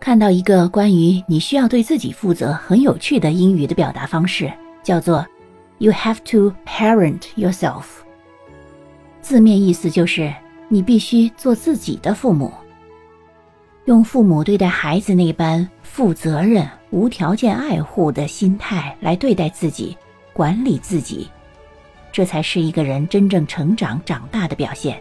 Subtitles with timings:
[0.00, 4.50] 看到一个关于你需要对自己负责很有趣的英语的表达方式
[4.82, 5.24] 叫做
[5.76, 7.84] you have to parent yourself
[9.20, 10.32] 字面意思就是
[10.70, 12.50] 你必须做自己的父母。
[13.84, 19.96] 用父母对待孩子那般负责任无条件爱护的心态来对待自己
[20.32, 21.28] 管理自己
[22.12, 25.00] 这才是一个人真正成长长大的表现。